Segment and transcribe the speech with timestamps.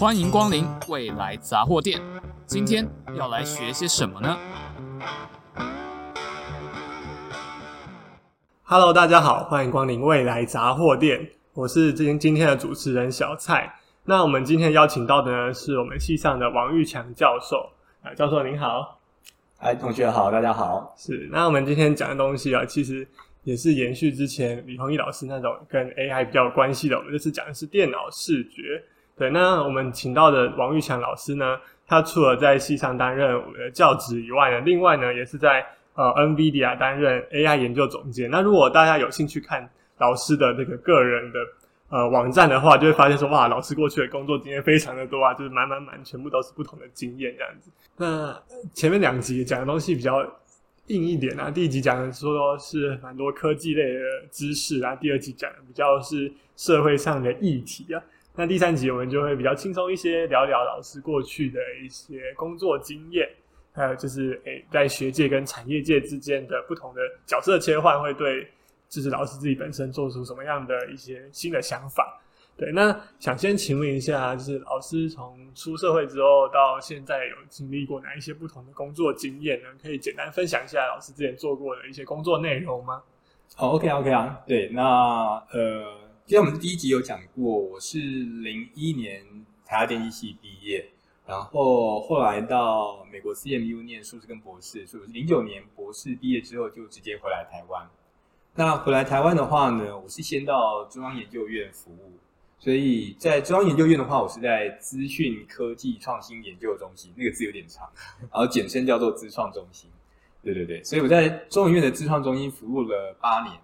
[0.00, 2.00] 欢迎光临未来杂货店。
[2.46, 4.34] 今天要来学些什么呢
[8.62, 11.32] ？Hello，大家好，欢迎光临未来杂货店。
[11.52, 13.78] 我是今今天的主持人小蔡。
[14.04, 17.68] 那我们今天邀请到的呢，是我们系上的王玉强教授。
[18.02, 18.98] 啊，教授您好。
[19.58, 20.94] 哎，同学好，大家好。
[20.96, 23.06] 是，那我们今天讲的东西啊，其实
[23.44, 26.96] 也是延续之前李弘毅老师那种跟 AI 比较有关系的。
[26.96, 28.82] 我们这次讲的是电脑视觉。
[29.20, 35.62] 对，那我们请到的王玉强老师呢，他除了在系上担任我们的教职以外呢，另外呢，也是在
[35.92, 38.30] 呃 NVIDIA 担任 AI 研究总监。
[38.30, 41.38] 那如果大家有兴趣看老师的这个个人的
[41.90, 47.70] 呃网站的话，就会发现说，哇，老师过去的工作经验非常的多啊，就是满满满，全部都是不同的经验这样子。
[47.98, 48.34] 那
[48.72, 50.26] 前面两集讲的东西比较
[50.86, 54.00] 硬一点啊，第一集讲的说是蛮多科技类的
[54.30, 58.00] 知识啊，第二集讲的比较是社会上的议题啊。
[58.36, 63.28] 那第三集我们就会比较轻松一些，聊聊老师过去的一些工作经验，
[63.72, 68.48] 还有就是诶、在学界跟产业界之间的不同的角色切换，会对
[68.88, 72.18] 就是老师自己本身做出什么样的一些新的想法。
[72.56, 79.68] 对，那想先请问一下，就是老师从出社会之后到现在有经历过哪一些不同的工作经验呢？
[79.82, 83.02] 可以简单分享一下老师之前做过的一些工作内容吗？
[83.56, 84.82] 好，OK，OK 啊，对，那
[85.52, 86.09] 呃。
[86.30, 89.20] 其实我们第一集有讲过，我是零一年
[89.66, 90.88] 台大电机系毕业，
[91.26, 97.84] 然后后来到美国 CMU 念硕士跟博士，所以零九年博士毕业之后就直接回来台湾。
[98.54, 102.12] 那回来台湾的话呢，我是先到中央研究院服务，
[102.60, 109.90] 所以在中央研究院的话，我是在资讯科技创新研究中心，那个字有点长，然后简称叫做资创中心。
[110.44, 113.58] 对对对，所以我在中研院的资创中心服务了八年。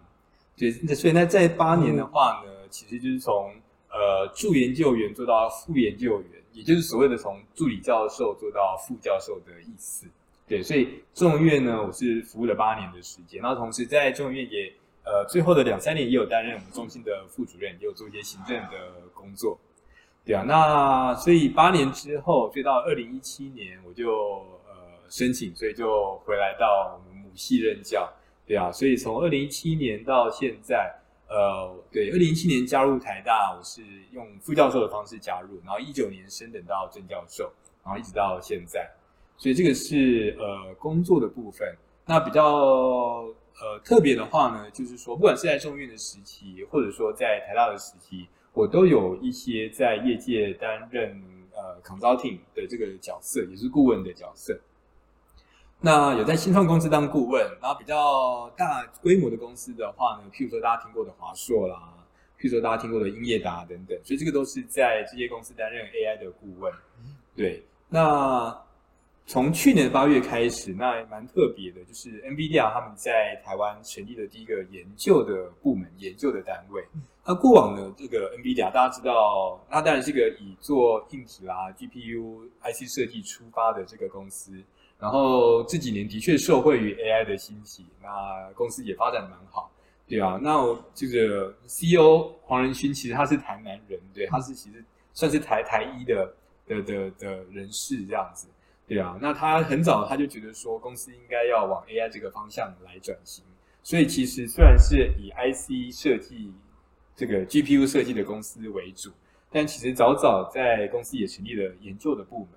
[0.56, 2.55] 对，那所以那在八年的话呢。
[2.70, 3.52] 其实就是从
[3.88, 10.06] 呃助研究员做到副研究员，也就是所谓的从助理教授做到副教授的意思。
[10.48, 14.72] 对，所以中研院呢，我是服务了八年的时间，然后同时在中研院也
[15.04, 19.58] 呃最后的两三年也有担任我们中心的副主任，也有做一些行政的工作。
[20.24, 24.12] 对啊，那所以八年之后，就到二零一七年我就
[24.68, 24.74] 呃
[25.08, 28.08] 申请，所以就回来到我们母系任教。
[28.46, 30.94] 对啊，所以从二零一七年到现在。
[31.28, 33.82] 呃，对，二零一七年加入台大，我是
[34.12, 37.52] 用副教授的方式加入，然后一九年升等到正教授，
[37.84, 38.88] 然后一直到现在，
[39.36, 41.66] 所以这个是呃工作的部分。
[42.04, 42.44] 那比较
[43.58, 51.20] 呃特别的话呢，就是说，不管是在中院的时期，或者说在台大的时期，我都有一些在业界担任
[51.52, 54.56] 呃 consulting 的这个角色，也是顾问的角色。
[55.80, 61.92] 那有在新创公司当顾问，然后比较大规模的公司的话呢，譬如说大家听过的华硕啦，
[62.40, 66.72] 譬如说大家听过的英业达等等，所以这个都是在这些公司担任 AI 的顾问。
[67.36, 68.58] 对，那
[69.26, 76.82] 从去年八月开始，那蛮特别的，就是 NVIDIA 他们在台湾成立的第一个研究的部门、研究的单位。
[77.24, 84.52] 那过往呢，这个 NVIDIA 大家知道，那当然是一个以做硬体啦、GPU、IC 设计出发的这个公司。
[84.98, 89.70] 然后这几年的确受惠于 AI 的兴起，那公司也发展得蛮好，
[90.08, 90.40] 对啊。
[90.42, 96.34] 那这个 CEO 黄仁勋其实他是台南人，对，他是其实算是台台一的
[96.66, 98.48] 的的的人士这样子，
[98.88, 99.18] 对啊。
[99.20, 103.44] 那他很早他就觉得说公司应该要往 AI 这个方向来转型，
[103.82, 106.52] 所以其实虽然是以 IC 设计
[107.14, 109.10] 这个 GPU 设计的公司为主，
[109.50, 112.48] 但其实早早在公司也成立了研究的部门。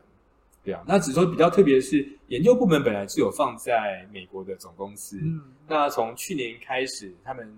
[0.63, 5.17] 对啊，那只说比较特别的是，研究部门本来是有放在美国的总公司。
[5.21, 7.49] 嗯，那从去年开始，他们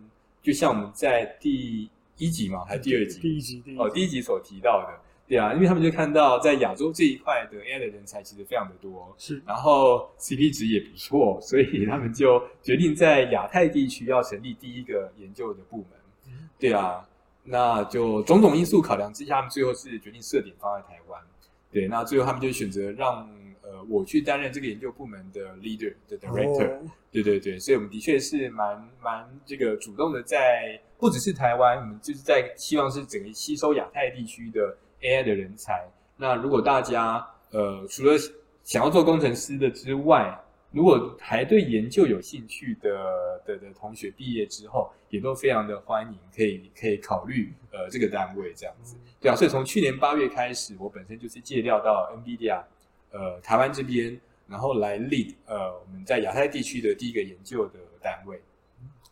[0.41, 3.19] 就像我们在第一集嘛，还是第二集？
[3.19, 3.79] 第一集，第一集。
[3.81, 15.87] 哦，第一集所提到的，对啊，因为他们就看到在亚洲这一块的 AI 的人才其实非常的多，是，然后 CP 值也不错，所以他们就决定在亚太地区要成立第一个研究的部门。
[16.27, 17.03] 嗯，对啊，
[17.43, 21.19] 那就种种因素考量之下，他们最后是决定设点放在台湾。
[21.71, 23.29] 对，那最后他们就选择让
[23.61, 26.77] 呃我去担任这个研究部门的 leader 的 director。
[26.77, 26.89] Oh.
[27.11, 35.85] 对对对，所以我们的确是蛮蛮这个主动的，在不只是台湾，我们就是在希望是整个吸收亚太地区的 AI 的人才。
[36.15, 38.17] 那如果大家呃除了
[38.63, 40.39] 想要做工程师的之外，
[40.71, 52.63] 如果还对研究有兴趣的的的同学，毕业之后也都非常的欢迎，可以可以考虑呃这个单位这样子，对啊，所以从去年八月开始，我本身就是借调到 NVIDIA
[53.11, 58.39] 呃台湾这边，然后来 lead 呃我们在亚太地区的第一个研究的单位，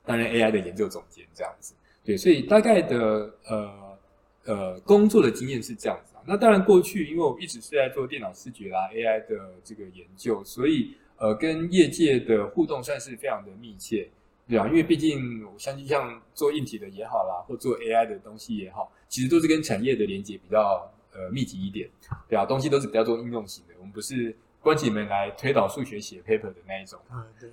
[0.06, 1.74] 担任 AI 的研究总监这样子，
[2.06, 3.98] 对，所以大概的呃
[4.46, 6.22] 呃工作的经验是这样子啊。
[6.26, 14.10] 那当然过去因为我一直是在做电脑视觉啦 AI 的这个研究，所以呃跟业界的互动算是非常的密切，
[14.48, 21.90] 对啊，因为毕竟我相信像做硬体的也好啦，或做 AI 的东西也好，其实都是跟产业的连接比较呃密集一点，
[22.28, 24.36] 对啊，东西都是比较做应用型的，我们不是。
[24.62, 27.00] 关起门来推导数学写 paper 的那一种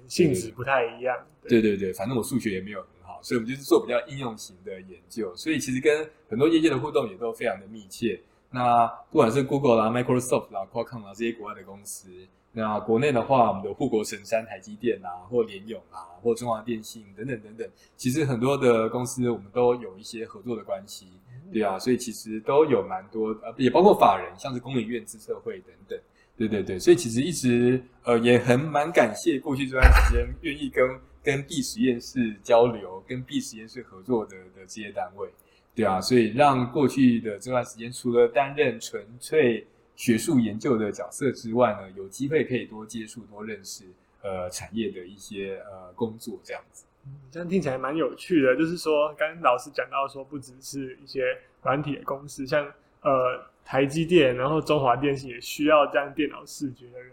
[0.08, 1.16] 性质不太一样。
[1.48, 5.32] 对对对，反正我数学也没有很好，所以我们就是做比较应用型的研究。
[5.36, 8.20] 所以其实跟很多业界的互动也都非常的密切。
[8.50, 12.08] 那不管是 Google 啦、Microsoft 啦、Qualcomm 啦这些国外的公司，
[12.58, 17.68] 那国内的话，我们的护国神山台积电啊，或联咏啊，或中华电信等等等等，
[17.98, 21.06] 其实很多的公司我们都有一些合作的关系，
[21.52, 25.98] 对啊，所以其实都有蛮多呃，也包括法人，像是工研院、资策会等等。
[26.34, 35.28] 对对对，所以其实一直呃也很蛮感谢过去这段时间愿意跟跟 B 实验室交流、跟 B 实验室合作的的这些单位，
[35.74, 43.84] 对啊，所以让过去的这段时间除了担任纯粹学术研究的角色之外呢，有机会可以多接触、多认识
[44.22, 46.84] 呃产业的一些呃工作这样子。
[47.06, 52.64] 嗯，这样听起来蛮有趣的，就是说刚刚老师讲到说，不只是一些软体的公司，像
[53.00, 53.44] 呃。
[53.68, 57.10] 台积电，然后中华电信也需要这样电脑视觉的人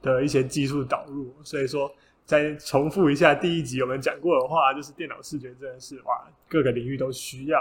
[0.00, 1.94] 的一些技术导入，所以说
[2.24, 7.60] 再重复一下第一集我们讲过的话，就是电脑视觉真的是哇，各个领域都需要。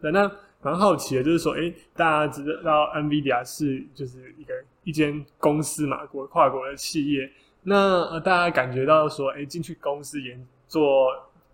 [0.00, 0.28] 那
[0.62, 4.54] 蛮好奇的，就是说，诶，大家知道 NVIDIA 是就是一个
[4.84, 7.30] 一间公司嘛，国跨国的企业，
[7.62, 11.08] 那大家感觉到说，诶，进去公司研做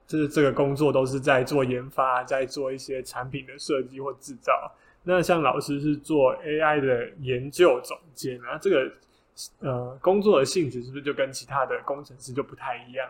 [0.06, 4.52] 就是这个工作都是在做研发，在做一些产品的设计或制造。
[5.04, 8.92] 那像老师是做 AI 的研究总监，那这个
[9.60, 13.08] 呃工作的性质是不是就跟其他的工程师就不太一样？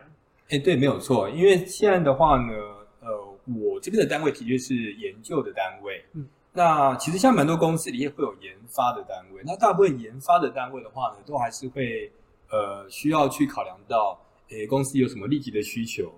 [0.49, 1.29] 哎、对，没有错。
[1.29, 2.53] 因为现在的话呢，
[3.01, 6.05] 呃，我这边的单位的确是研究的单位。
[6.13, 12.11] 嗯，那其实像蛮多公司里面会有研发的单位，那大部分研发的单位的话呢，都还是会
[12.51, 14.19] 呃需要去考量到，
[14.49, 16.13] 诶、欸，公司有什么立即的需求。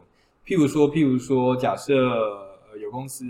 [0.44, 3.24] 譬如说，譬如说，假设呃有公司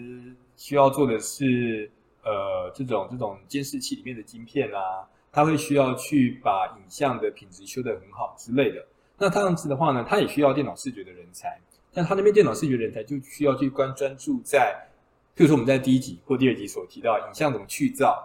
[0.56, 1.90] 需要做的是。
[2.26, 8.82] 呃，这种这种监视器里面的晶片啊，它会需要去把影像的品质修得很好之类的。
[9.18, 11.60] 那这样子的话呢，它也需要电脑视觉的人才。
[11.94, 14.88] 但他那边电脑视觉人才就需要去关专注在，
[15.36, 18.22] 譬如说我们在第一集或第二集所提到影像怎么去噪，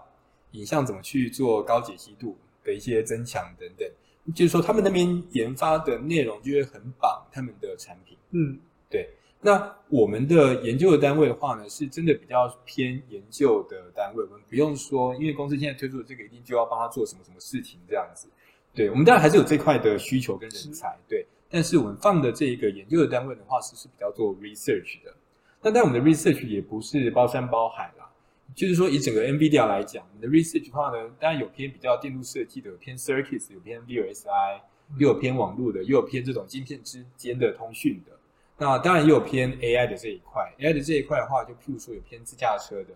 [0.51, 3.87] 影像怎么去做高解析度的一些增强等等。
[4.35, 8.17] 就是说，他们那边研发的内容就会很绑他们的产品。
[8.31, 9.09] 嗯，对。
[9.41, 14.23] 那我们的研究的单位的话呢，是真的比较偏研究的单位。
[14.23, 18.27] 我们不用说，因为公司现在推出的这个，一定就要帮他做什么什么事情这样子。
[18.73, 21.25] 对，我们当然还是有这块的需求跟人才，对。
[21.49, 25.13] 但是我们放的这一个研究的单位的话，是是比较做 research 的。
[25.61, 28.09] 那但我们的 research 也不是包山包海啦，
[28.55, 34.61] 就是说以整个 NVIDIA 来讲，我们的 research 的话呢，当然有偏比较电路设计的，有偏 circuits，有偏 VLSI，
[34.97, 38.17] 又有偏网络的，又有偏这种晶片之间的通讯的。
[38.57, 42.93] 那当然也有偏 AI 的这一块，AI 的这一块的话，就譬如说有偏自驾车的，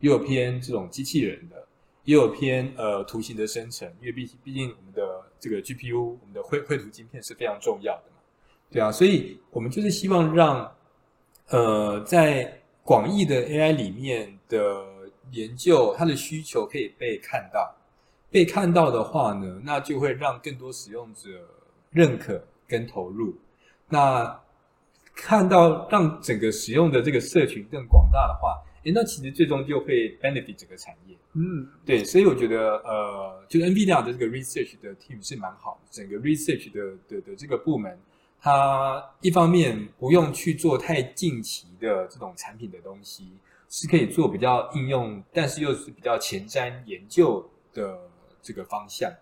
[0.00, 1.66] 又有偏这种机器人的，
[2.06, 8.16] 也有偏呃图形的生成，因为毕毕竟我们的这个 GPU，我们的绘绘图晶片是非常重要的嘛，
[8.70, 10.74] 对啊，所以我们就是希望让
[11.48, 14.86] 呃在广义的 AI 里面的
[15.32, 17.76] 研究，它的需求可以被看到，
[18.30, 21.28] 被看到的话呢，那就会让更多使用者
[21.90, 23.36] 认可跟投入，
[23.90, 24.40] 那。
[25.18, 31.16] 看到让整个使用的这个社群更广大的话，诶，那其实最终就会 benefit 整个产业。
[31.32, 35.88] 嗯，对，所以我觉得，呃，就 NVIDIA 的这个 research 的 team 是蛮好的。
[35.90, 37.98] 整个 research 的的的这个部门，
[38.40, 43.32] 它一方面不用去做太近期的这种产品的东西，
[43.68, 47.98] 是可以做比较应用，但是又是比较前瞻研究的
[48.40, 49.12] 这个方向。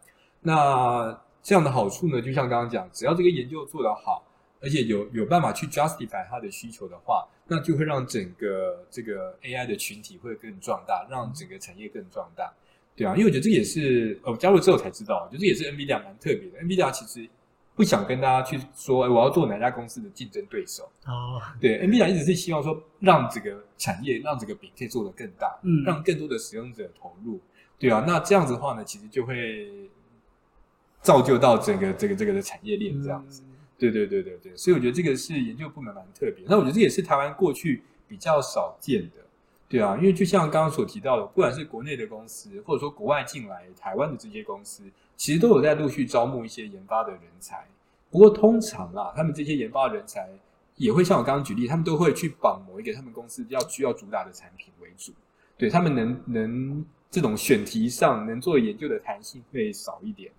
[0.42, 4.22] 那这样的好处呢，就像刚刚讲，只要这个研究做得好。
[4.64, 12.50] 而且有有办法去 justify 它的需求的话，那就会让整个这个 AI 的群体会更壮大，让整个产业更壮大，
[12.96, 16.58] 对啊，因为我觉得这也是呃加入之后才知道，我觉得这也是 NVIDIA 蛮特别的。
[16.62, 17.28] NVIDIA 其实
[17.74, 27.38] 不想跟大家去说我要做哪家公司的竞争对手哦，对，NVIDIA 一直是希望说让这个产业让这个饼可以做得更大，嗯，让更多的使用者投入，
[27.78, 29.68] 对啊，那这样子的话呢，其实就会
[31.02, 33.42] 造就到整个这个这个的产业链这样子。
[33.42, 36.44] 嗯对对对对对，所以我觉得这个是研究部门蛮特别。
[36.48, 39.16] 那我觉得这也是台湾过去比较少见的，
[39.68, 44.84] 对啊，因为就像刚刚所提到的，不管是国内的公司，或者说国外进来台湾的这些公司，
[45.16, 47.66] 其实都有在陆续招募一些研发的人才。
[48.10, 50.28] 不过通常啦，他们这些研发人才
[50.76, 55.12] 也会像我刚刚举例，他们都会去绑某一个他们公司要需要主打的产品为主。
[55.56, 60.30] 对他们能能这种选题上能做研究的弹性会少一点。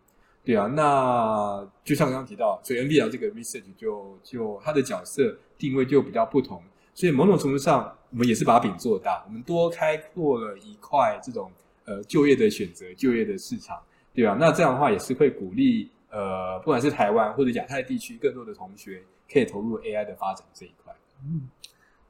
[0.45, 6.61] 对啊，那就像刚刚提到，所以 NVIDIA 这个 research 就就它的角色定位就比较不同，
[6.93, 11.51] 所以某种程度上，我们也是把饼做大，我们多开拓了一块这种
[11.85, 13.81] 呃就业的选择、就业的市场，
[14.13, 20.93] 对啊，那这样的话也是会鼓励呃，不管是台湾或者亚太地区更多的同学可以投入 AI 的发展这一块。
[21.23, 21.49] 嗯。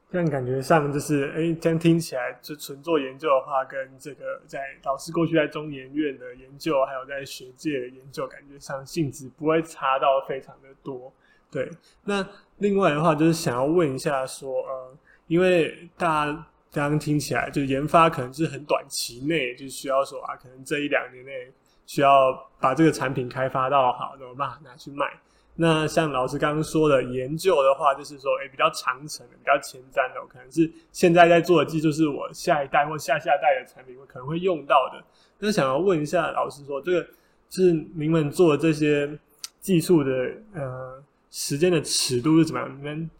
[0.08, 11.12] 这样感觉上就是，哎，这样听起来就纯做研究的话，跟这个在老师过去在中研院的研究，还有在学界的研究，感觉上性质不会差到非常的多。
[11.50, 11.68] 对，
[12.04, 12.26] 那
[12.58, 14.96] 另外的话就是想要问一下，说，呃，
[15.26, 16.32] 因为大家
[16.72, 21.52] 刚刚听起来，就研发可能是很短期内就需要说啊，可能这一两年内
[21.84, 25.04] 需要把这个产品开发到好，有办拿去卖。
[25.58, 35.02] 那像老师刚刚说的研究的话，就是说，诶，比较长程的、比较前瞻的，可能是现在在做的技术，是我下一代或下下代的产品会可能会用到的。
[35.38, 37.06] 那想要问一下老师说，这个
[37.48, 39.18] 是您们做的这些
[39.60, 40.10] 技术的
[40.54, 42.78] 呃时间的尺度是怎么样？
[42.78, 43.10] 你们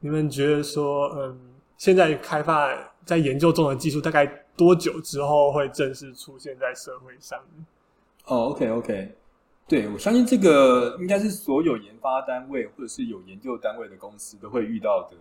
[0.00, 1.38] 你们觉得说，嗯，
[1.76, 7.38] 现在开发在研究中的技术，大概多久之后会正式出现在社会上？
[8.26, 9.14] 哦，OK，OK。
[9.66, 15.16] 对，我相信这个应该是所有研发单位或者是有研究单位的公司都会遇到的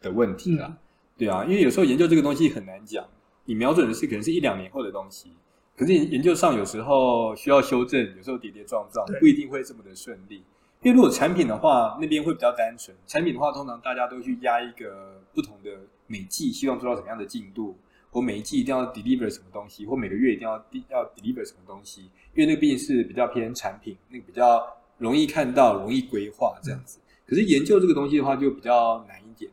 [0.00, 0.66] 的问题啦。
[0.68, 0.76] 嗯、
[1.18, 3.04] 对啊，因为有时候研究这个东西很难讲，
[3.44, 5.30] 你瞄准的是可能是一两年后的东西，
[5.76, 10.42] 可是研究上有时候需要修正，有时候跌跌撞撞，不一定会这么的顺利。
[10.80, 12.96] 因为如果产品的话，那边会比较单纯。
[13.06, 15.70] 产品的话，通常大家都去压一个不同的
[16.06, 17.76] 每季，希望做到什么样的进度。
[18.12, 20.52] 我每一季一定要 deliver 什么东西，或每个月一定要
[20.90, 22.02] 要 deliver 什么东西，
[22.34, 24.62] 因为那个毕竟是比较偏产品，那个比较
[24.98, 27.00] 容易看到、容易规划这样子。
[27.26, 29.50] 可是研究这个东西的话，就比较难一点。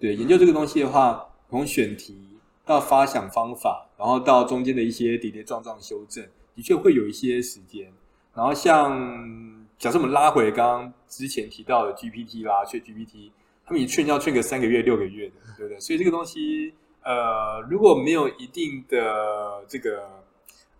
[0.00, 7.92] 对，研究这个东西的话，从选题到发想方法，然后到中间的一些跌跌撞撞修正，的确会有一些时间。
[8.34, 13.30] 然后像假设我们拉回刚刚之前提到的 GPT 啦，ChatGPT，
[13.66, 15.78] 他们一劝要劝个三个月、六个月的，对不对？
[15.78, 16.72] 所以这个东西。
[17.08, 20.22] 呃，如果没有一定的这个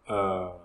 [0.07, 0.61] 呃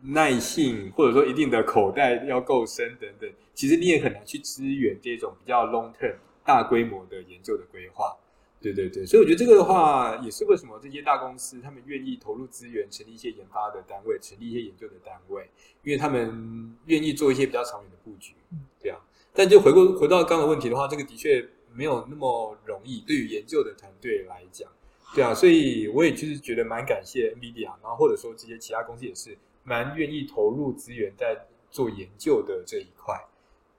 [0.00, 8.16] 耐性，或者说一定的口袋要够深等等，其实你也很难去支援这种比较 long term 大规模的研究的规划。
[8.62, 15.50] 对对对，所以我觉得这个的话，也是为什么这些大公司他们愿意投入资源，成立一些研发的单位，成立一些研究的单位，
[15.82, 18.32] 因为他们愿意做一些比较长远的布局。
[18.80, 18.98] 对啊，
[19.34, 24.66] 但就回过回到刚刚的问题的话，这个的确没有那么容易，对于研究的团队来讲。
[25.14, 33.14] 对啊，所以我也就是觉得蛮感谢 NVIDIA，然后或者说这些其他公司也是蛮愿意投入资源在做研究的这一块。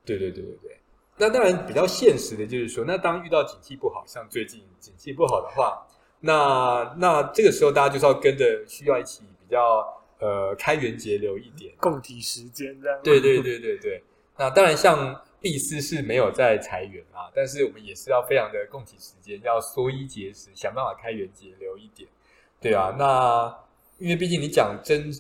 [0.03, 0.77] 对对对对对。
[1.17, 5.85] 那当然比较现实的就是说，那当遇到景气不好，像最近景气不好的话，
[6.21, 9.85] 那那这个时候大家就是要跟着需要一起比较
[10.19, 12.99] 呃开源节流一点，共体时间这样。
[13.03, 14.03] 对对对对对。
[14.37, 15.21] 那当然像。
[15.41, 22.09] 毕斯是没有在裁员啊，但是我们也是要非常的供体时间，要缩衣节食，想办法开源节流一点，
[22.59, 22.95] 对啊。
[22.99, 23.57] 那
[23.97, 25.11] 因为毕竟你讲真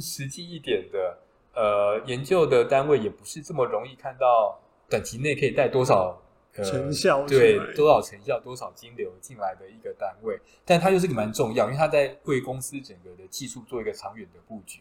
[0.00, 1.18] 实际一点的，
[1.54, 4.60] 呃，研究的单位也不是这么容易看到
[4.90, 6.20] 短期内可以带多少、
[6.56, 14.80] 呃、成效，对，多少成效、多少金流进来的一个单位，但它又是个蛮重要，因为它在为公司整个的技术做一个长远的布局。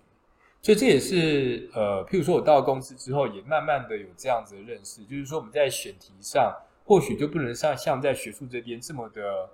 [0.63, 6.53] 所以这也是呃，譬如说我到了公司之后，也慢慢的有这样子的认识，就是说我们在选题上，
[6.85, 9.49] 或许就不能像像在学术这边这么的，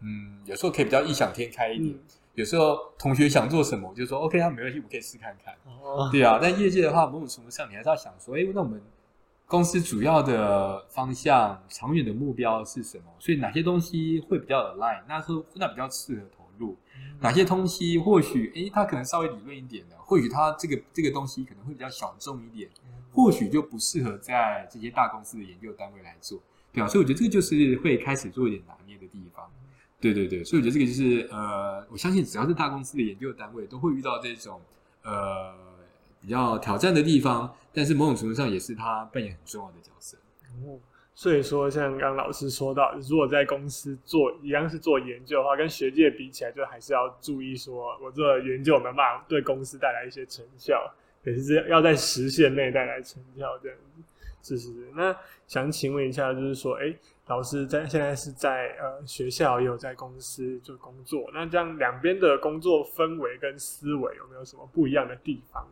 [0.00, 1.92] 嗯，有时候可以比较异想天开一点。
[1.92, 2.00] 嗯、
[2.34, 5.52] 有时候同学想做什么，我就说 OK，他没关系，我可以试看看。
[5.82, 8.80] 哦、对啊，但业界的话，某种程度上你还是要想说，哎，那我们
[9.46, 13.04] 公司主要的方向、长远的目标是什么？
[13.18, 16.41] 所以哪些东西会比较 align，那是那比较适合。
[17.20, 22.68] 哪些东西或许诶，它可能稍微理论一点的，或许它这个这个东西可能会比较小众一点，
[23.12, 26.40] 或许就不适合在这些大公司的研究单位来做，
[26.72, 29.48] 对啊，所以我觉得这个就是会开始做一点拿捏的地方，
[30.00, 34.60] 对对对，所以我觉得这个就是呃，我相信只要是大公司的研究单位都会遇到这种
[35.02, 35.54] 呃
[36.20, 40.16] 比较挑战的地方，但是某种程度上也是它扮演很重要的角色。
[40.64, 40.78] 哦
[41.14, 50.90] 所以说，像刚老师说到，如果在公司做一样是做研究的话，跟学界比起来，就还是要注意说，我做研究有没有办法对公司带来一些成效，
[51.24, 54.02] 也是要在时限内带来成效这样子。
[54.42, 54.90] 是是是。
[54.96, 55.14] 那
[55.46, 56.92] 想请问一下，就是说，哎，
[57.26, 65.64] 老师在现在是在呃学校，也有在公司做工作，那这样两边的工作氛围跟思维有没有什么不一样的地方？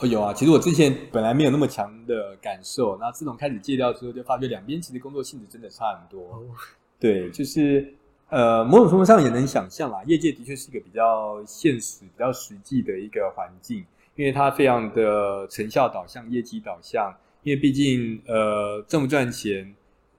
[0.00, 6.44] 哦，有啊，其实我之前本来没有那么强的感受，那自从开始戒掉之后，就发觉两边其实工作性质真的差很多。
[6.98, 7.94] 对，就是
[8.28, 13.84] 呃，某种程度上也能想象啦，业界的确是一个比较现实、比较实际的一个环境，
[14.16, 17.14] 因为它非常的成效导向、业绩导向。
[17.44, 19.70] 因为毕竟，呃，挣不赚钱，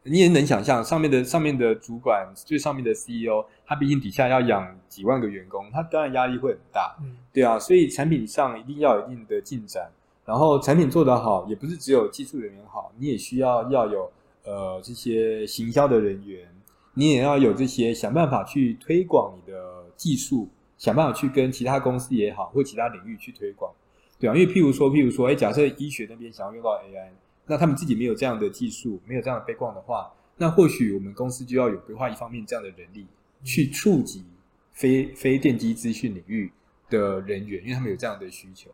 [0.08, 9.90] 你也能想象，上面的上面的主管，最上面的 CEO，他毕竟底下要养几万个员工，他当然压力会很大，嗯，对啊，所以产品上一定要有一定的进展，
[10.24, 14.12] 然后产品做得好，也不是只有技术人员好，你也需要要有
[14.44, 16.48] 呃这些行销的人员，
[16.94, 20.48] 你也要有这些想办法去推广你的技术，
[20.78, 23.72] 想办法去跟其他公司也好，或其他领域去推广。
[24.20, 27.10] 对啊，因为譬如说，譬如说，哎，假设医学那边想要用到 AI，
[27.48, 33.08] 那他们自己没有这样的技术，没有这样的 background 的话，那或许我们公司就要有规划一方面这样的人力，
[33.44, 34.26] 去触及
[34.74, 36.52] 非非电机资讯领域
[36.90, 38.70] 的人员，因为他们有这样的需求。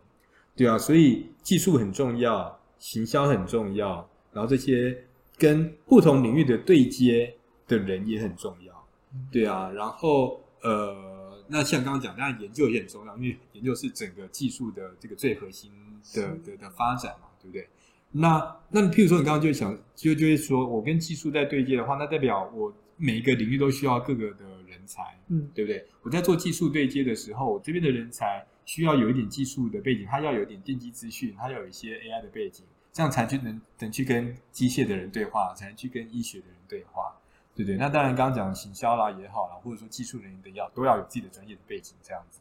[0.56, 5.06] 对啊，所以技术很重要，行销很重要，然后这些
[5.38, 7.36] 跟不同领域的对接
[7.68, 8.88] 的人也很重要。
[9.32, 11.20] 对啊，然后呃。
[11.54, 15.70] 那像刚刚讲，当然研究也很重要，因为研究是整个技术的这个最核心
[16.14, 17.68] 的的的发展嘛，对不对？
[18.12, 25.86] 那那譬如说，你刚刚就想就就会说，我跟技术在对接的话，那代表我每一个领域都需要各个的人才，嗯，对不对？
[26.02, 37.16] 我在做技术对接的时候，我这边的人才需要有一点技术的背景，他要有一点电机资讯，他要有一些 AI 的背景，这样才去能能去跟机械的人对话，才能去跟医学的人对话。
[37.56, 42.40] 对对，那当然，刚刚讲的行销啦也好啦，或者说技术人员的要都要有自己的专业的背景，这样子。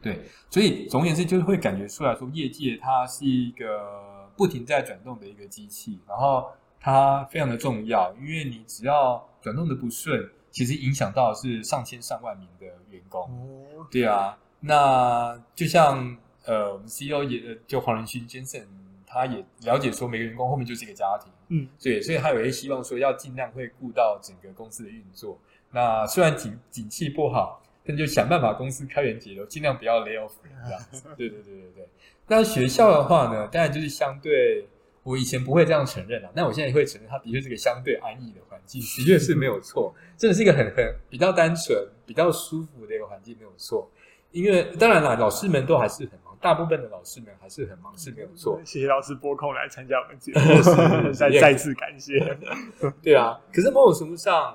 [0.00, 13.22] 对，所以总而言之，就是会感觉出来说，业界它是一个不停在转动的一个机器，然后它非常的重要，因为你只要转动的不顺，其实影响到是上千上万名的员工。
[13.22, 18.66] 哦，对啊，那就像呃，我们 CEO 也就黄仁勋先生。
[19.10, 25.38] 他也了解说，每个员工后面就是一个家庭，嗯，对，所以他有些希望说，要尽量会顾到整个公司的运作。
[25.70, 31.04] 那虽然景景气不好，但就想办法公司开源节流，尽量不要 lay off 这样子。
[31.16, 31.88] 对对对对对。
[32.28, 34.66] 那学校的话呢，当然就是相对，
[35.02, 41.76] 我以前不会这样承认啊，那我现在也会承认，它的确是个相对安逸的环境， 的确是没有错，真的是一个很很比较单纯、
[42.06, 43.90] 比较舒服的一个环境，没有错。
[44.30, 46.36] 因为当然啦，老师们都还是很忙。
[46.40, 48.60] 大部分的老师们还是很忙，是没有错。
[48.64, 52.36] 谢谢老师拨空来参加我们节目， 再再次感谢。
[53.02, 54.54] 对啊，可是某种程度上，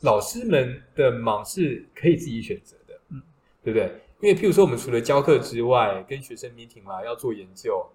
[0.00, 3.22] 老师们的忙是可以自己选择的，嗯，
[3.62, 3.92] 对不对？
[4.20, 7.86] 因为譬如说，我们除了教课之外，跟学生 meeting 啦，要做研究，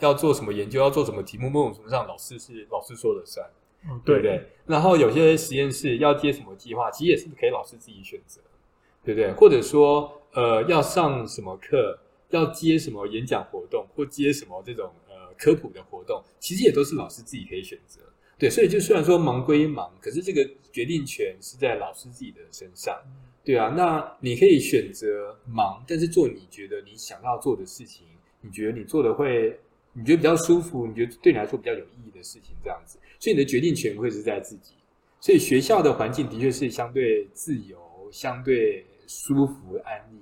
[0.00, 3.48] 要做什么研究，要做什么题目，某种程度上，老师是老师说了算，
[3.88, 4.48] 嗯，对不对？
[4.66, 8.40] 然后有些实验室要接什么计划，其实也是可以老师自己选择，
[9.04, 9.32] 对不对？
[9.32, 11.98] 或者说，呃，要上什么课。
[12.30, 18.02] 要接什么演讲活动，或接什么这种呃科普的活动，其实也都是老师自己可以选择。
[18.38, 22.94] 对，所以就虽然说忙归忙，可是这个决定权是在老师自己的身上。
[23.48, 28.06] 对啊，那你可以选择忙，但是做你觉得你想要做的事情，
[28.42, 29.58] 你觉得你做的会，
[29.94, 32.98] 你觉得比较舒服，你觉得对你来说比较有意义的事情，这样子。
[33.18, 34.74] 所以你的决定权会是在自己。
[35.18, 37.78] 所以学校的环境的确是相对自由、
[38.12, 40.18] 相对舒服、安逸。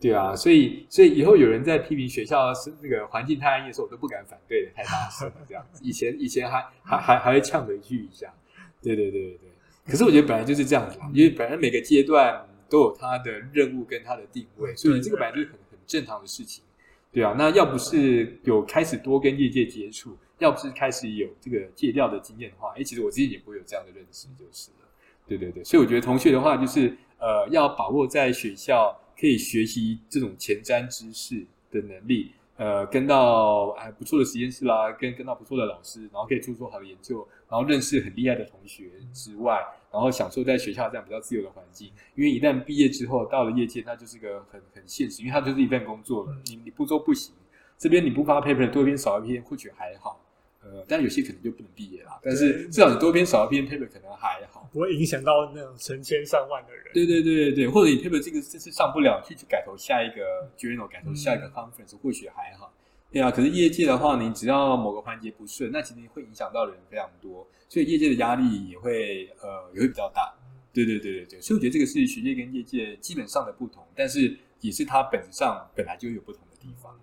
[0.00, 5.34] 对啊，所以所以以后有人在批评学校是那个环境太安逸的时候，我都不敢反对的太大声了。
[5.46, 8.32] 这样子，以前以前还还还还会呛回去一下。
[8.80, 9.48] 对对对对对。
[9.84, 16.64] 可是我觉得本来就是这样子嘛，因为本来每个阶段都有他的任务跟他的定位，所以这个本来就是很很正常的事情。
[17.12, 24.88] 对啊，那要不是有开始多跟业界接触，要不是开始有这个借调的经验的话，哎，其实我自己也不会有这样的认识，就是了。
[25.26, 28.98] 对对对，所以我觉得同学的话，就是呃，要把握在学校。
[29.14, 39.60] 可以学习这种前瞻知识的能力，呃，跟到还不错的实验室啦，跟跟到不错的老师，然后可以做做好的研究，然后认识很厉害的同学之外，
[39.92, 41.92] 然后享受在学校这样比较自由的环境。
[42.14, 46.36] 因为一旦毕业之后到了业界，那就是个很很现实，因为它就是一份工作了。
[46.46, 47.34] 你你不做不行，
[47.76, 50.18] 这边你不发 paper 多一篇少一篇，或许还好。
[50.64, 52.20] 呃，但有些可能就不能毕业啦。
[52.22, 56.84] 但是至少你多一篇少一篇 paper 可能还好，不会影响到那种成千上万的人。
[56.94, 62.72] 对对对对对，或者你 paper 这个这次上不了，去去改投下一个 journal，改投下一个 conference，、嗯、或许还好。
[63.12, 70.32] 对啊，可是业界的话，你只要某个环节不顺，那其实会影响到的人非常多，所以业界的压力也会呃也会比较大。
[70.72, 76.98] 对对对对对，所以我觉得这个是学界跟业界基本上的不同，但是也是它本质上本来就有不同的地方。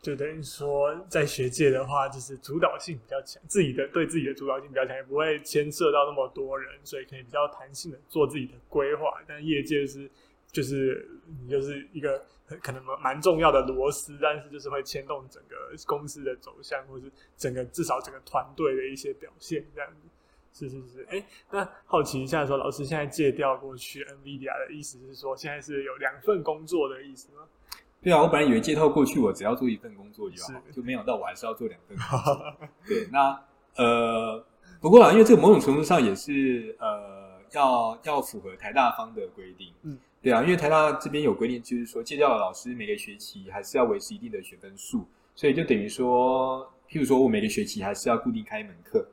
[0.00, 9.20] 就等于说，在学界的话，就是主导性比较强，自己的对自己的主导性比较强，也不会牵涉到那么多人，所以可以比较弹性的做自己的规划。
[9.26, 10.08] 但业界是，
[10.52, 11.06] 就是
[11.42, 12.24] 你就是一个
[12.56, 20.08] 可能蛮重要的螺丝，但是就是会牵动整个公司的走向，或是整个至少整个团队的一些表现这样子。
[20.52, 27.42] 是是是，哎，那好奇一下说，说老师现在借调过去 NVIDIA 的意思是说，现在是有两份工作的意思吗？
[28.02, 32.68] 对啊，我本来以为借调过去，我只要做一份工作就好，是就没想到我还是要做两份工作。
[32.84, 33.40] 对，那
[33.76, 34.44] 呃，
[34.80, 39.72] 不过啊，因为这个某种程度上也是呃，要要符合台大方的规定。
[39.82, 49.08] 嗯，对啊，因为台大这边有规定，就是说借调的老师每个学期还是要维持一定的学分数，所以就等于说，譬如说我每个学期还是要固定开一门课。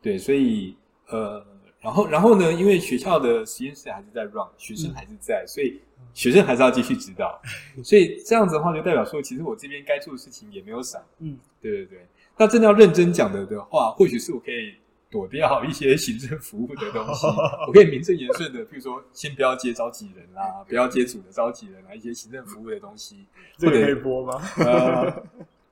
[0.00, 0.76] 对，所以
[1.08, 1.44] 呃，
[1.80, 5.80] 然后然后呢，因为学校的实验室还是在 run，学生还是在，嗯、所以
[6.12, 7.40] 学生还是要继续指导，
[7.82, 11.04] 所以这样子的话，就代表说，其实我这边该做的事情也没有少。
[11.18, 12.06] 嗯，对对对。
[12.36, 14.74] 那真的要认真讲的的话，或许是我可以
[15.14, 17.26] 躲掉一些行政服务的东西，
[17.68, 23.24] 我可以名正言顺的，譬如说，先不要接召集人啦，不要接组的召集人啊，一些行政服务的东西，
[23.56, 24.42] 这个可以播吗？
[24.58, 25.22] 呃，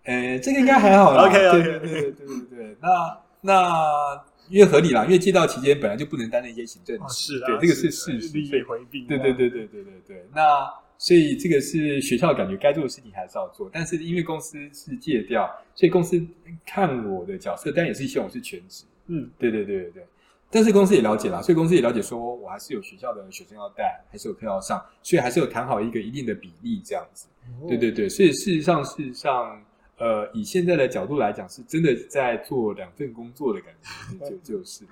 [0.04, 1.26] 诶， 这个应该还好啦。
[1.28, 3.18] OK OK，对对对对对对，那。
[3.44, 10.24] 那因为合理啦，因为借调期间本来就不能担任一些行政职，哦、是啊，对，这个是事实，利益回避，对对对对对对对。
[10.32, 16.24] 那所以这个是学校感觉该做的事情还是要做，但是因为公司是借调，所以公司
[16.64, 20.06] 看我的角色，当然也是希望我是全职，嗯，对对对对对。
[20.50, 27.26] 但是公司也了解啦，所以公司也了解说我还是有学校的学生要带，还是有课要上，所以还是有谈好一个一定的比例这样子，
[27.60, 28.08] 哦、对对对。
[28.08, 29.62] 所以事实上，事实上。
[29.98, 33.72] 呃，以现在的角度来讲，是真的在做两份工作的感
[34.18, 34.84] 觉，就 就是。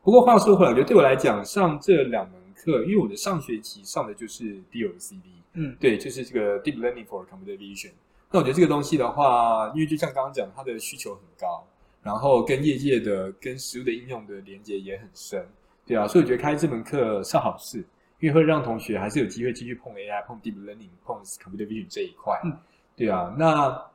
[0.00, 5.22] 不过话说回来，我觉得对我来讲，上这两门课，因为我的上学期上的就是 DLCD，
[5.54, 7.90] 嗯，对，就是这个 Deep Learning for Computer Vision。
[8.30, 11.66] 那我觉得这个东西的话，因为就像刚刚讲，它的需求很高，
[12.04, 15.44] 然后跟业界的、跟实务的应用的连接也很深，
[15.84, 17.78] 对啊，所以我觉得开这门课是好事，
[18.20, 22.56] 因为会让同学还是有机会继续碰 AI、碰 Deep Learning、碰 Computer Vision 这一块，嗯，
[22.94, 23.90] 对啊，那。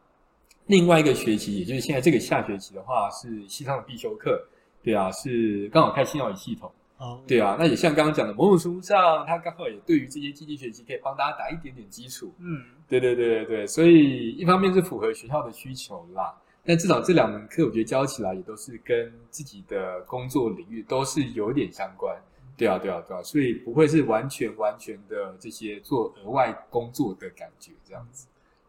[0.65, 4.39] 另外一个学期，也就是现在这个下学期的话，是西上的必修课，
[4.83, 22.15] 对啊，是刚好开新脑系统，哦，对啊，那也像刚刚讲的，某种程度上，它刚好也对于这些机器学习可以帮大家打一点点基础，嗯，对对对对对，所以一方面是符合学校的需求啦，但至少这两门课我觉得教起来也都是跟自己的工作领域都是有点相关，
[22.55, 28.27] 对啊对啊对啊，所以不会是完全完全的这些做额外工作的感觉这样子。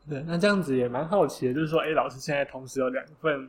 [0.08, 3.48] 对，那这样子也蛮好奇的，就是说，哎，老师现在同时有两份，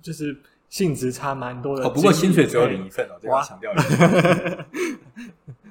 [0.00, 0.36] 就是
[0.68, 1.84] 性质差蛮多的。
[1.84, 3.96] 哦，不过薪水只有领一份哦，这要强调一下。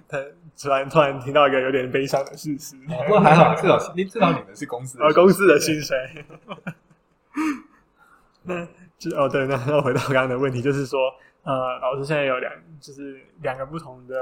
[0.09, 0.17] 他
[0.61, 2.75] 突然突然听到一个有点悲伤的事实。
[2.89, 5.97] 哦，不过还好，至少你至少领的是公司呃公司的薪水。
[8.47, 14.15] 那 就哦对，那那回到刚刚的问题，就是说，呃，老师现在有两，就是两个不同的。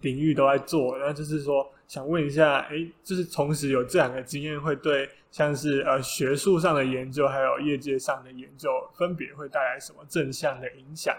[0.00, 11.16] 领域都在做，那就是说，想问一下，诶，就是同时有这两个经验，会对像是呃学术上的研究，还有业界上的研究，分别会带来什么正向的影响？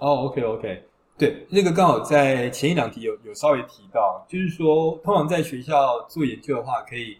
[0.00, 0.82] 哦，OK，OK，
[1.16, 7.18] 对，那个刚好在前一两题有有稍微提到，就是说，通常在学校做研究的话，可以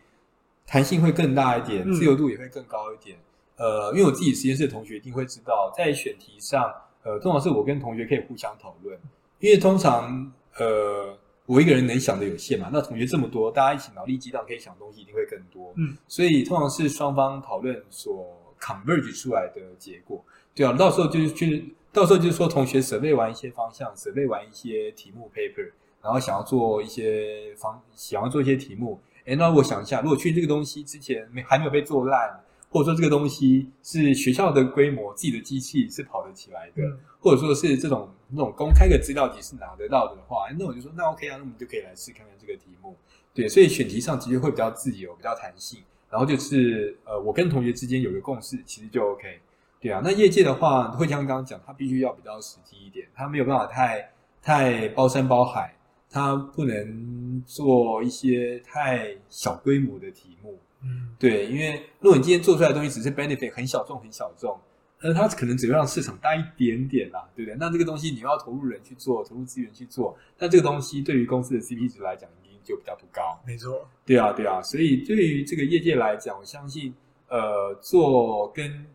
[0.66, 3.16] 弹性会更大一点，自由度也会更高一点。
[3.16, 3.22] 嗯、
[3.56, 8.98] 呃，因为我自己实验室的同学一定会知道，在选题上，呃，通常是我跟同学可以互相讨论，
[9.40, 10.32] 因为通常。
[10.58, 11.14] 呃，
[11.44, 15.70] 我一个人能想的有限嘛，那同学这么多，大家一起脑力激荡，可以想的东西一定会更多。
[15.76, 20.24] 嗯，所以通常是双方讨论所 converge 出来的结果。
[20.54, 25.70] 对啊，到时候就是就是，到时候就是说同学 survey 完一些方向，survey 完一些题目 paper，
[26.02, 28.98] 然后想要做一些方，想要做一些题目。
[29.26, 32.40] 哎，那我想一下，如果确定这个东西之前没还没有被做烂。
[32.76, 42.94] 或者说这个东西是学校的规模，自己的机器是跑得起来的，嗯、或者说是这种那种公开的资料集是拿得到的话，那我就说那 OK 啊，那我们就可以来试看看这个题目。
[43.32, 45.80] 对，所以选题上其实会比较自由，比较弹性。
[46.10, 49.40] 然后就是呃，我跟同学之间有个共识，其实就 OK。
[49.80, 54.10] 对啊，那业界的话会像刚刚讲，它必须要比较实际一点，它没有办法太
[54.42, 55.74] 太包山包海，
[56.10, 60.58] 它不能做一些太小规模的题目。
[60.86, 64.58] 嗯，对，因为如果你今天做出来的东西只是 benefit 很小众很小众，
[65.00, 67.56] 那它可能只会让市场大一点点啦，对不对？
[67.58, 73.38] 那这个东西你要投入人去做，投入资源去做，那这个东西对于公司的 CP 值来讲，一定就比较不高。
[73.46, 76.94] 没错，对啊，对啊，所以对于这个业界来讲，我相信，
[77.28, 78.86] 呃，做跟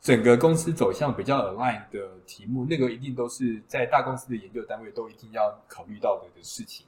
[0.00, 6.86] 整个公司走向比较 align 的题目，那个一定都是在大公司的研究单位都一定要考虑到的的事情。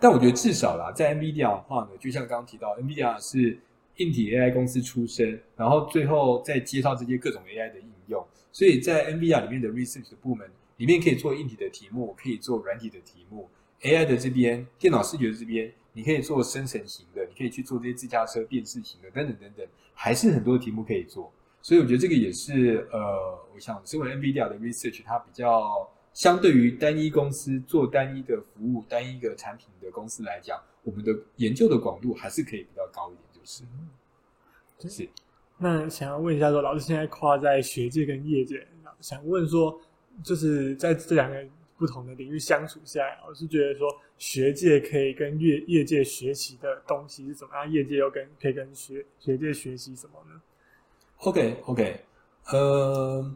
[0.00, 3.58] 但我觉得至少啦，在 NVIDIA 的话呢，就像刚刚提到，NVIDIA 是。
[3.96, 13.48] 硬体 AI 公司出身，然后最后再介绍这些各种 AI 的应用，所以在 NVIDIA 里面的 research 的部门里面可以做硬体的题目，可以做软体的题目。
[13.82, 21.32] AI 的这边，电脑视觉这边，你可以做生成型的，你可以去做这些自驾车辨识型的，等等等等，还是很多题目可以做。
[21.60, 33.31] 所以我觉得这个也是呃，我想身为 NVIDIA 的 research，它比较相对于单一公司做单一的服务、单一个产品的公司来讲，我们的研究的广度还是可以比较高一点，
[34.78, 34.96] 就是。
[34.96, 35.08] 是。
[35.58, 38.66] 那想要问一下说，说老师现在跨在学界跟业界，
[39.00, 39.80] 想问说，
[40.24, 41.44] 就是在这两个
[41.78, 47.70] 不同的领域相处下来，我是觉得说，学界可以跟业业界学习的东西是怎么样？
[47.70, 50.40] 业界又跟可以跟学学界学习什么呢
[51.18, 52.00] ？OK OK，
[52.50, 53.32] 呃，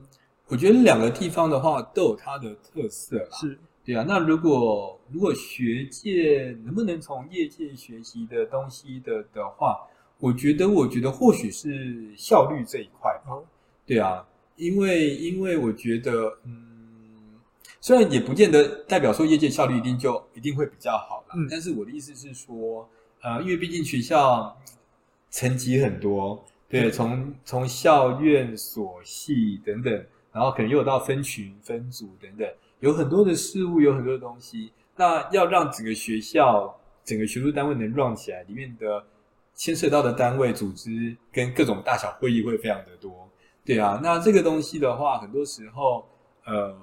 [0.48, 4.04] 我觉得两个地方的话都有它的特色，是对啊。
[4.06, 9.86] 那如果如果学界能不能从业界学习的东西的的话，
[10.18, 13.36] 我觉得，我觉得或许是效率这一块吧。
[13.84, 14.26] 对啊，
[14.56, 17.38] 因为因为我觉得，嗯，
[17.80, 22.88] 虽然也不见得代表说业界效率一定就一定会比较好啦，嗯，但是我的意思是说，
[23.20, 24.56] 呃，因为毕竟学校
[25.28, 29.92] 层级很多，对，从从校院、所系等等，
[30.32, 32.48] 然后可能又有到分群、分组等等，
[32.80, 34.72] 有很多的事物，有很多的东西。
[34.96, 36.74] 那要让整个学校、
[37.04, 39.04] 整个学术单位能 run 起来，里面的。
[39.56, 43.26] 牵涉到的单位、组织跟各种大小会议会非常的多，
[43.64, 43.98] 对啊。
[44.02, 46.06] 那这个东西的话，很多时候，
[46.44, 46.76] 呃，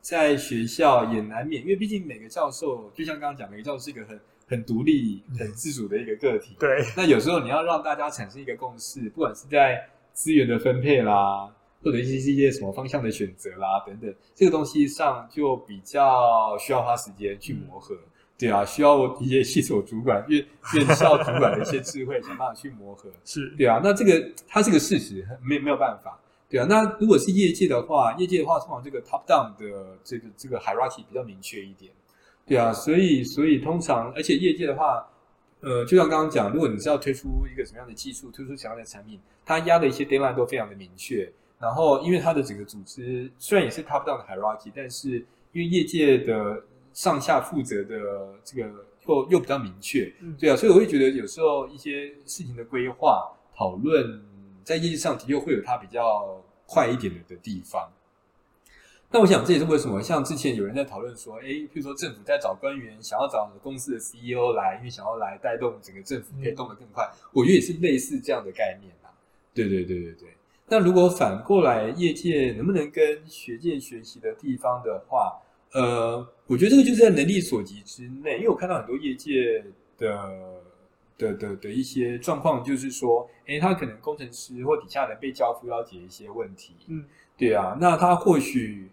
[0.00, 6.56] 在学校也难免，因为毕竟每个教授，就像刚刚讲，每个教授是一个很很独立、很自主的一个个体。
[6.58, 6.84] 对。
[6.96, 11.48] 那有时候你要让大家产生一个共识，不管是在资源的分配啦，
[11.84, 17.94] 或者一些一些什么方向的选择啦等等，这个东西上就比较需要花时间去磨合。
[17.94, 23.10] 嗯对啊，需要一些系所主管、院院校主管的一些智慧，想办法去磨合。
[23.26, 26.16] 是，对啊，那这个它是个事实，没没有办法。
[26.48, 31.92] 对啊，那如果是业界的话，业界的话，通常这个 top down 的这个这个 hierarchy 比较明确一点。
[32.46, 35.04] 对啊，所以所以通常，而且业界的话，
[35.60, 41.28] 呃，就像刚刚讲，如果你是要推出一个什么样的技术，推出什么样的产品，它压的一些 deadline 都非常的明确。
[41.58, 45.16] 然后，因为它的整个组织虽然也是 top down 的 hierarchy，但是
[45.50, 48.70] 因为业界的上下负责的这个
[49.06, 54.22] 又又比较明确，对啊，所以我会觉得有时候一些事情的规划讨论，
[54.64, 57.90] 在业绩上的确会有它比较快一点的的地方。
[59.10, 69.08] 那我想这也是为什么，像之前有人在讨论说，诶，譬如说政府在找官员，想要找公司的 CEO 来，因为想要来带动整个政府可以动得更快，我觉得也是类似这样的概念啊。
[69.54, 70.28] 对对对对对。
[70.66, 75.40] 那如果反过来，业界能不能跟学界学习的地方的话，
[75.72, 79.62] 呃，我觉得这个就是在能力所及之内，因为我看到很多业界
[79.98, 80.62] 的
[81.18, 87.04] 的的的一些状况，就是说，诶，他可能工程师或底下人被交付要解一些问题，嗯，
[87.36, 88.88] 对啊，那他或许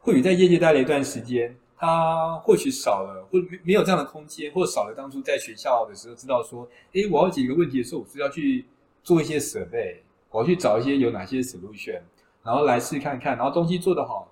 [0.00, 8.66] 或许在业界待了一段时间，他或许少了或没没有这样的空间，或少了当初在学校的时候知道说，诶，我要解一个问题的时候，我是要去
[9.02, 9.96] 做一些 survey，
[10.30, 12.00] 我要去找一些有哪些 solution，
[12.42, 14.30] 然后来试看看，然后东西做得好。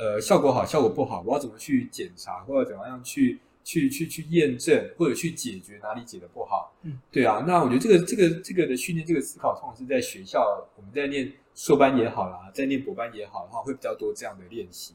[0.00, 6.72] 呃，效果好，效果不好，我要怎么去检查，或者怎么样去去去去验证，或者去解决哪里解的不好？
[6.84, 7.44] 嗯，对啊。
[7.46, 14.94] 那我觉得这个这个这个的训练，这个思考，通常是在学校，我们在念硕班也好啦，在念博班也好的话，会比较多这样的练习。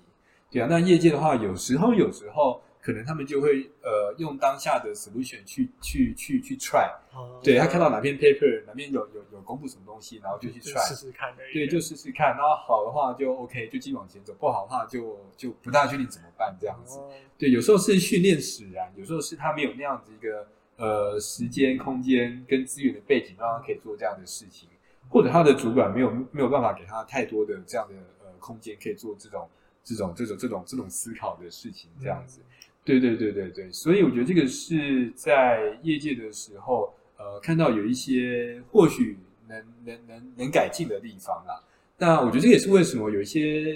[0.49, 0.67] 对啊。
[0.67, 2.59] 那业界的话，有时候有时候。
[2.85, 16.99] 可能他们就会呃用当下的 solution 去去去去 try，哦，对，他看到哪篇 paper 哪边有有有公布什么东西，然后就去 try 试试看，对，就试试看，然后好的话就 OK 就继续往前走，不好的话就就不大确定怎么办这样子。
[16.99, 24.69] 哦，对，有时候是训练使然，有时候是他没有那样子一个呃时间空间跟资源的背景，让他可以做这样的事情，
[25.09, 29.49] 或者他的主管没有没有办法给他太多的这样的呃空间，可以做这种
[29.83, 32.41] 这种这种这种这种思考的事情这样子。
[32.41, 32.51] 嗯
[32.85, 39.17] 对对对对对，所以我觉得这个是在业界的时候，呃，看到有一些或许
[39.47, 41.59] 能能能能改进的地方啦。
[41.97, 43.75] 那我觉得这也是为什么有一些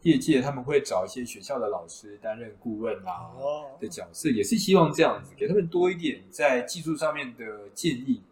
[0.00, 3.30] 业界他们会找一些学校的老师担任顾问啦
[3.78, 8.22] 的角色，也是希望这样子给他们多一点在技术上面的建议、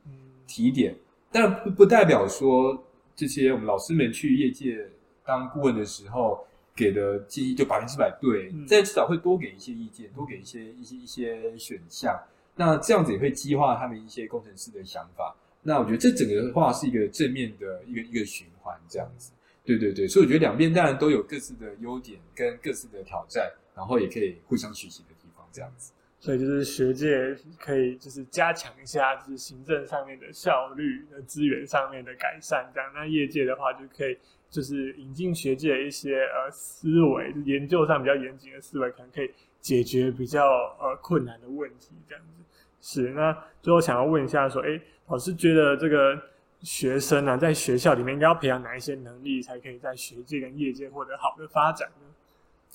[0.47, 0.97] 提点。
[1.31, 2.83] 但不不代表说
[3.15, 4.89] 这些我们老师们去业界
[5.27, 6.43] 当顾问的时候。
[6.77, 12.15] 给的建议就百分之百对，但至少会多给一些意见，多给一些一些一些选项。
[12.55, 15.35] 那这样子也会激化他们一些工程师的想法。
[15.63, 19.33] 那我觉得这整个的话是一个正面的一个一个循环，这样子。
[19.65, 25.93] 对对对，所以我觉得两边当然都有各自的优点跟各自的挑战，然后也可以互相学习的地方，这样子。
[26.21, 32.91] 所以就是学界可以就是加强一下，就是行政上面的效率、资源上面的改善，这样。
[32.95, 34.17] 那业界的话就可以。
[34.51, 39.31] 就是引进学界的一些呃思维，研究上比较严谨的思维，可能可以
[39.61, 40.47] 解决比较
[40.81, 42.43] 呃困难的问题，这样子。
[42.81, 46.17] 是，那最后想要问一下，说，哎，老师觉得这个
[46.61, 52.07] 学生呢、啊，在学校里面应该要培养哪一些能力，才可以在学界跟业界获得好的发展呢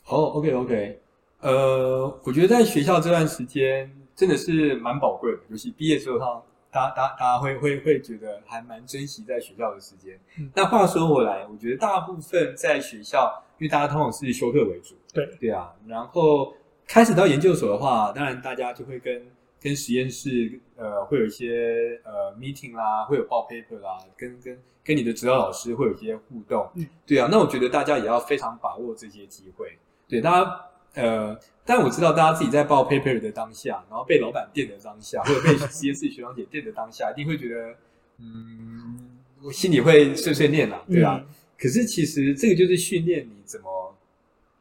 [0.08, 1.00] 哦、oh,，OK OK，
[1.40, 10.18] 呃，我觉得在学校这段时间真的是蛮宝贵的，尤其毕业之后，大家大家大家会会会觉得还蛮珍惜在学校的时间。
[10.56, 15.26] 那、嗯、话说回来，我觉得大部分在学校，因为大家通常是修课为主，对。
[15.40, 16.54] 对啊，然后
[16.88, 19.28] 开始到研究所的话，当然大家就会跟
[19.60, 31.38] 跟实验室呃会有一些呃 meeting 啦，会有报 paper 啦，跟跟跟你的指导老师会有一些互动，嗯，对啊，那我觉得大家也要非常把握这些机会，对，大家呃，
[31.74, 37.74] 但我知道大家自己在报 paper 的当下，然后被老板电的当下，或者被实验室学长姐电的当下，一定会觉得，
[38.18, 39.00] 嗯，
[39.42, 43.96] 我心里会碎碎念啦，对啊，嗯，可是其实这个就是训练你怎么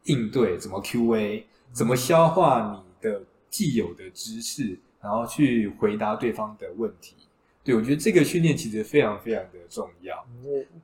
[0.04, 1.42] 应对，怎么 QA，
[1.72, 4.78] 怎么消化你的既有的知识。
[5.02, 7.16] 然后去回答对方的问题，
[7.64, 10.14] 对，我觉得这个训练其实非常非常的重要。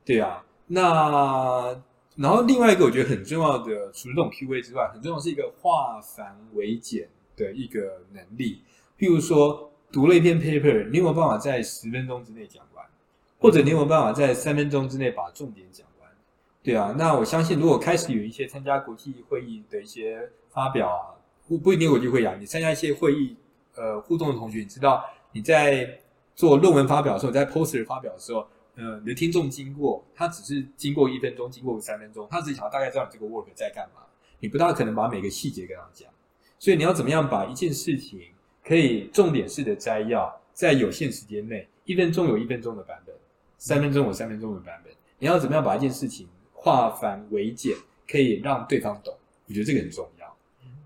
[0.03, 1.79] 对啊，那
[2.17, 8.63] 然后另外一个我觉得很重要的，除了这种 QA 之外，很重要是一个化繁为简的一个能力。
[8.97, 12.83] 譬如说，读了一篇 paper，你有没有办法在十分钟之内讲完？
[13.39, 16.09] 或者你有没有办法在三分钟之内把重点讲完？
[16.63, 21.15] 对啊，那我相信，如果开始有一些参加国际会议的一些发表啊，
[21.47, 23.37] 不不一定国际会议啊，你参加一些会议。
[23.79, 25.99] 呃，互动的同学，你知道你在
[26.33, 34.01] 做论文发表的时候，在 poster 发表的时候，呃，你的听众经过，他只是经过一分钟，经过三分钟，他只是想要大概知道你这个 work 在干嘛，
[34.39, 36.07] 你不大可能把每个细节跟他讲，
[36.59, 38.21] 所以你要怎么样把一件事情
[38.63, 43.15] 可以重点式的摘要，在有限时间内，一分钟有一分钟的版本，
[43.57, 47.75] 三分钟有三分钟的版本，你要怎么样把一件事情化繁为简，
[48.07, 49.11] 可以让对方懂？
[49.47, 50.37] 我觉得这个很重要，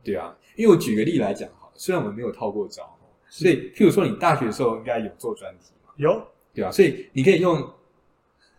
[0.03, 1.69] 对啊，因为我举个例来讲哈。
[1.75, 2.95] 虽然我们没有套过招，
[3.27, 5.91] 所以譬如说你大学的时候应该有做专题嘛？
[5.97, 6.23] 有，
[6.53, 6.69] 对吧？
[6.71, 7.67] 所以你可以用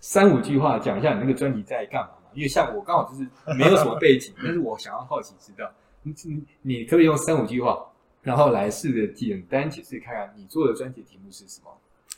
[0.02, 2.28] 三五句话讲一下你那个专辑在干嘛嘛？
[2.34, 5.70] 因为像我刚好就是没有什么背景， 但是我想要好奇知道，
[6.02, 7.86] 你你你可不可以用三五句话，
[8.20, 11.70] 然后来试着简单解释看看你做的专题题目是什么？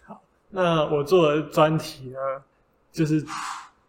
[0.06, 2.18] 好，那我做的专题呢，
[2.90, 3.22] 就是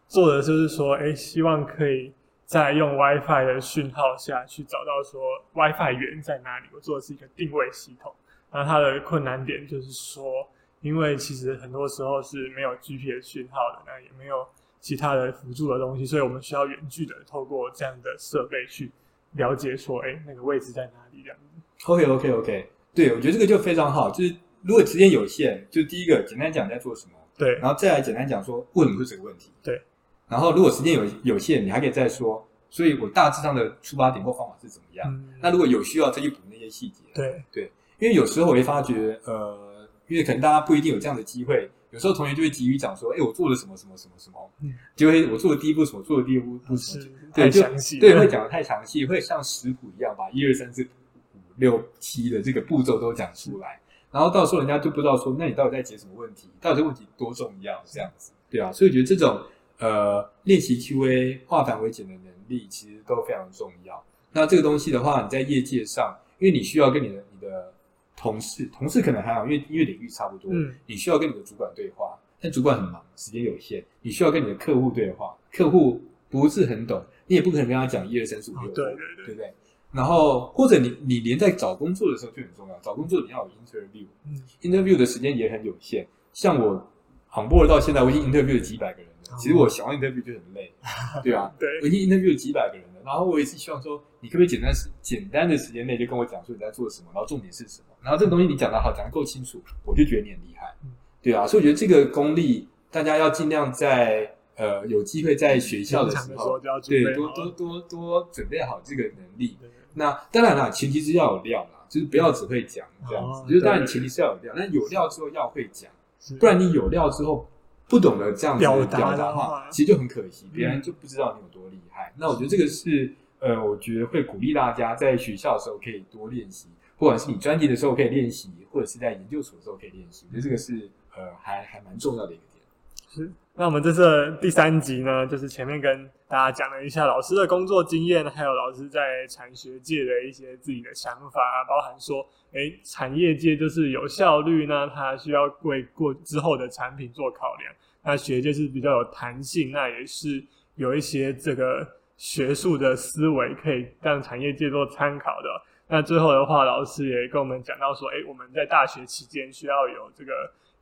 [0.09, 2.13] 做的就是说，哎，希望可以。
[2.47, 5.19] 在用 WiFi 的讯号下去找到说
[5.53, 6.67] WiFi 源在哪里。
[6.75, 8.13] 我做的是一个定位系统，
[8.51, 10.47] 那它的困难点就是说，
[10.85, 14.45] 因为其实很多时候是没有 GPS 讯号的，那也没有
[14.79, 18.91] 其他的辅助的东西，所以我们需要远距的透过这样的设备去
[19.31, 21.91] 了解说，哎，那个位置在哪里这样子。
[21.91, 24.11] OK OK OK，对，我觉得这个就非常好。
[24.11, 29.81] 就是如果时间有限，就第一个简单讲在做什么，对，然后再来简单讲说为什么会这个问题，对。
[30.27, 32.47] 然后，如果时间有有限，你还可以再说。
[32.67, 35.07] 所以我大致上的出发点或方法是怎么样？
[35.07, 37.03] 嗯、那如果有需要，再去补那些细节。
[37.13, 39.74] 对对，因为有时候我会发觉，呃，
[40.07, 47.61] 因为可能大家不一定有这样的机会，有时候同学就会急于讲说：“哎，我做了什么什么什么什么。”嗯，就会我做的第一步什么，做的第二步不什么，对，就
[47.99, 53.79] 对，会讲的太详细，会像食谱一样，把一二三四五六七的这个步骤都讲出来，
[54.11, 56.49] 然后到时候人家就不知道说，那你到底在解什么问题？
[56.59, 57.81] 到底这问题多重要？
[57.85, 59.41] 这样子，对啊，所以我觉得这种。
[59.77, 64.01] 呃，练习 QA 化繁为简的能力其实都非常重要。
[64.31, 67.73] 那这个东西的话，你在业界上，因为你需要跟你的你的
[68.15, 79.53] 同事，同事可能还好，因为因为领域差不多，嗯，你需要跟你的主管对话，但主管很忙，时间有限，你需要跟你的客户对话，客户不是很懂，你也不可能跟他讲一二三四五六，对对对，对不对？
[79.91, 86.05] 然后或者你你连在找工作的时候就很重要，找工作你要有 interview，嗯，interview 的时间也很有限。
[86.33, 86.85] 像我
[87.31, 89.37] onboard 到现在，我已经 interview 了几百个人了。
[89.37, 90.71] 其实我想要 interview 就很累，
[91.23, 100.73] 对啊，对，我已经 interview 了几百个人了，然后我也是希望说，你可不可以简单时简单的时间内就跟我讲说你在做什么，然后重点是什么，然后这个东西你讲的好，讲的够清楚，我就觉得你很厉害，
[101.21, 109.55] 对啊，所以我觉得这个功力大家要尽量在呃有机会在学校的时候，对，多多多多准备好这个能力。
[109.93, 115.91] 那当然啦，前提是要有料啦，就是不要只会讲这样子，就是当然前提是要有料，但有料之后要会讲，
[116.39, 117.47] 不然你有料之后。
[117.87, 122.13] 不懂得这样子表达的话，其实就很可惜，别人就不知道你有厉害。
[122.17, 130.25] 那我觉得这个是，呃，我觉得会鼓励大家在学校的时候可以多练习，不管是你专题的时候可以练习，或者是在研究所的时候可以练习。
[130.29, 132.63] 我觉得这个是，呃，还还蛮重要的一个点。
[133.09, 133.31] 是。
[133.57, 150.43] 那我们这次第三集呢，就是前面跟大家讲了一下老师的工作经验，还有老师在产学界的一些自己的想法，包含说，哎，产业界就是有效率呢，它需要为过之后的产品做考量；那学界是比较有弹性，那也是
[150.75, 155.49] 有一些这个学术的思维可以让产业界做参考的。
[155.87, 160.31] 那最后的话，老师也跟我们讲到说，哎，我们在大学期间需要有这个。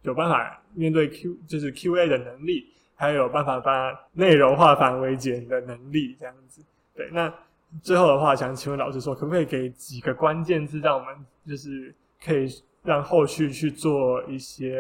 [0.03, 6.61] 有办法面对 Q 就是 QA 的能力，还有办法把内容化繁为简的能力，这样子。
[6.93, 7.33] 对，那
[7.81, 11.15] 最后的话，想请问老师说，可不可以给几个关键字，让我们
[11.47, 12.49] 就是可以
[12.83, 14.77] 让后续去做一些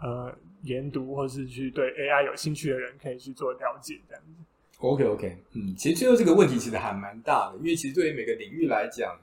[0.00, 0.32] 呃
[0.62, 4.44] 研读，或是去对 AI 有兴趣的人可以去做了解，这样子。
[4.78, 9.16] OK OK，嗯，其实最后这个问题其实还蛮大的，因为其实对于每个领域来讲，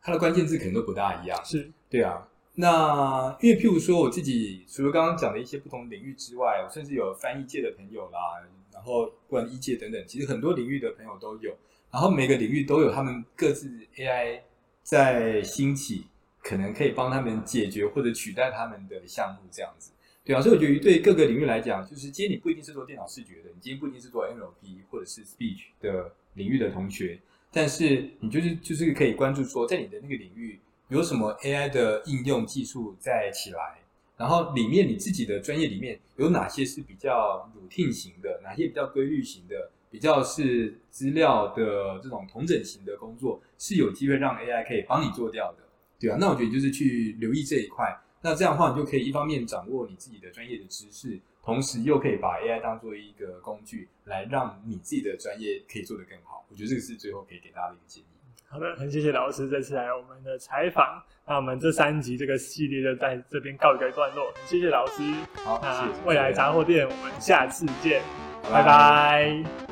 [0.00, 1.44] 它的关键字可能都不大一样。
[1.44, 2.28] 是，对啊。
[2.54, 8.18] 那因为譬如说我自己除了刚刚讲的一些不同领域之外，我甚至有翻译界的朋友啦，
[8.72, 11.56] 然后不管医界等等，其实很多领域的朋友都有。
[11.90, 14.40] 然后每个领域都有他们各自 AI
[14.82, 16.06] 在兴起，
[16.40, 19.90] 可能可以帮他们解决或者取代他们的项目这样子。
[20.30, 27.18] 对啊，所以我觉得对各个领域来讲，就是今天你不一定是做电脑视觉的，你今天不一定是做 NLP 或者是 Speech 的领域的同学，
[27.50, 33.80] 但是你就是就是可以关注说，在你的那个领域有什么 AI 的应用技术在起来，
[34.16, 45.58] 然后里面你自己的专业里面有哪些是比较 routine 型的，哪些比较规律型的，比较是资料的这种同整型的工作，是有机会让 AI 可以帮你做掉的，
[45.98, 48.00] 对啊，那我觉得就是去留意这一块。
[48.22, 56.44] 那这样的话，你就可以一方面掌握你自己的专业的知识，同时又可以把 AI 当做一个工具，来让你自己的专业可以做得更好。
[56.50, 58.06] 我觉得这个是最后可以给大家的一个建议。
[58.46, 61.02] 好的，很谢谢老师这次来我们的采访。
[61.26, 64.32] 那我们这三集这个系列就在这边告一个段落。
[64.44, 65.02] 谢谢老师。
[65.44, 65.88] 好，那。
[66.04, 68.02] 未来杂货店，我们下次见，
[68.42, 68.64] 拜拜。
[68.64, 69.69] 拜拜。